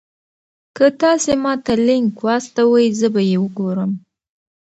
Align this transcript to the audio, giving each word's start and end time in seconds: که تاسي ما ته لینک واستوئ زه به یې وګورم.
که 0.75 0.85
تاسي 1.01 1.33
ما 1.43 1.53
ته 1.65 1.73
لینک 1.87 2.13
واستوئ 2.25 2.87
زه 2.99 3.07
به 3.13 3.21
یې 3.29 3.37
وګورم. 3.43 3.91